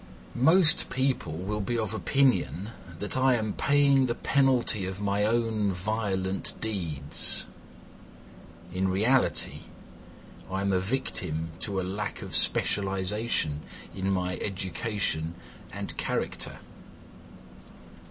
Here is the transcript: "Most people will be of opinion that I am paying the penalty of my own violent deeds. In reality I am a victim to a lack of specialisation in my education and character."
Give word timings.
"Most 0.33 0.89
people 0.89 1.33
will 1.37 1.61
be 1.61 1.77
of 1.77 1.93
opinion 1.93 2.71
that 2.97 3.15
I 3.15 3.35
am 3.35 3.53
paying 3.53 4.07
the 4.07 4.15
penalty 4.15 4.87
of 4.87 4.99
my 4.99 5.23
own 5.23 5.71
violent 5.71 6.55
deeds. 6.59 7.45
In 8.73 8.87
reality 8.87 9.65
I 10.49 10.61
am 10.61 10.73
a 10.73 10.79
victim 10.79 11.51
to 11.59 11.79
a 11.79 11.83
lack 11.85 12.23
of 12.23 12.35
specialisation 12.35 13.61
in 13.93 14.09
my 14.09 14.37
education 14.37 15.35
and 15.71 15.95
character." 15.97 16.61